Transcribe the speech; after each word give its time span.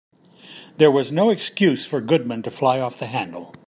There 0.79 0.89
was 0.89 1.11
no 1.11 1.29
excuse 1.29 1.85
for 1.85 2.01
Goodman 2.01 2.41
to 2.41 2.49
fly 2.49 2.79
off 2.79 2.97
the 2.97 3.05
handle. 3.05 3.53